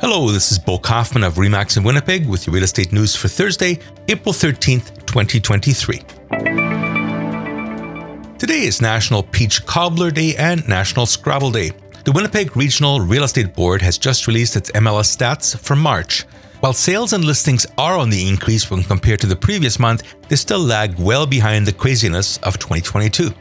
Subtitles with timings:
[0.00, 3.26] Hello, this is Bo Kauffmann of Remax in Winnipeg with your real estate news for
[3.26, 5.98] Thursday, April 13th, 2023.
[8.38, 11.72] Today is National Peach Cobbler Day and National Scrabble Day.
[12.04, 16.22] The Winnipeg Regional Real Estate Board has just released its MLS stats for March.
[16.60, 20.36] While sales and listings are on the increase when compared to the previous month, they
[20.36, 23.34] still lag well behind the craziness of 2022.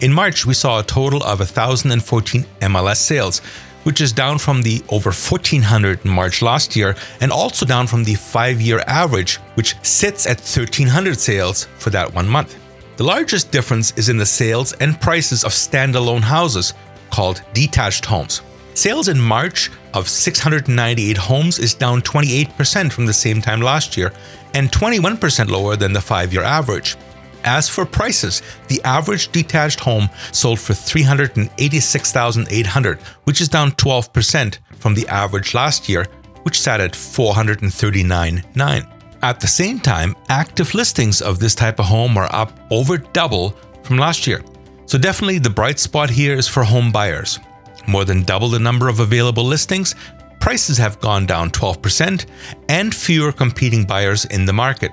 [0.00, 3.40] In March, we saw a total of 1,014 MLS sales,
[3.84, 8.04] which is down from the over 1,400 in March last year and also down from
[8.04, 12.56] the five year average, which sits at 1,300 sales for that one month.
[12.96, 16.74] The largest difference is in the sales and prices of standalone houses,
[17.10, 18.42] called detached homes.
[18.74, 24.12] Sales in March of 698 homes is down 28% from the same time last year
[24.52, 26.96] and 21% lower than the five year average.
[27.44, 34.94] As for prices, the average detached home sold for 386,800, which is down 12% from
[34.94, 36.06] the average last year,
[36.42, 38.88] which sat at 439,900.
[39.22, 43.54] At the same time, active listings of this type of home are up over double
[43.82, 44.42] from last year.
[44.86, 47.38] So definitely the bright spot here is for home buyers.
[47.86, 49.94] More than double the number of available listings,
[50.40, 52.26] prices have gone down 12%,
[52.68, 54.92] and fewer competing buyers in the market.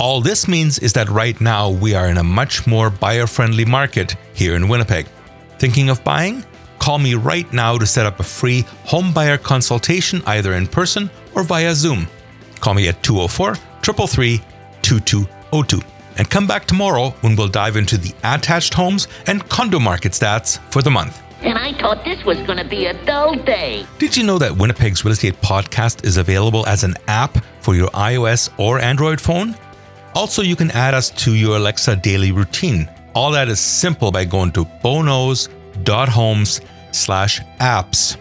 [0.00, 3.66] All this means is that right now we are in a much more buyer friendly
[3.66, 5.06] market here in Winnipeg.
[5.58, 6.42] Thinking of buying?
[6.78, 11.10] Call me right now to set up a free home buyer consultation either in person
[11.34, 12.08] or via Zoom.
[12.60, 14.40] Call me at 204 333
[14.80, 15.80] 2202.
[16.16, 20.60] And come back tomorrow when we'll dive into the attached homes and condo market stats
[20.72, 21.20] for the month.
[21.42, 23.84] And I thought this was going to be a dull day.
[23.98, 27.88] Did you know that Winnipeg's Real Estate Podcast is available as an app for your
[27.90, 29.54] iOS or Android phone?
[30.14, 32.88] Also, you can add us to your Alexa daily routine.
[33.14, 36.60] All that is simple by going to boknows.homes
[36.92, 38.16] slash apps.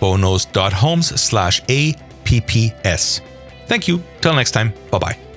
[0.00, 3.20] boknows.homes slash apps.
[3.66, 4.02] Thank you.
[4.20, 4.72] Till next time.
[4.90, 5.29] Bye bye.